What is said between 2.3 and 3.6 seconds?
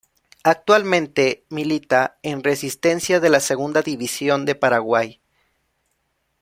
Resistencia de la